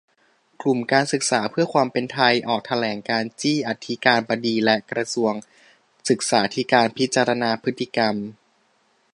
[0.61, 5.33] กลุ่มการศึกษาเพื่อความเป็นไท ออกแถลงการณ์ จี้อธิการบดีและกระทรวง
[6.09, 8.15] ศึกษาธิการพิจารณาพฤติกรรม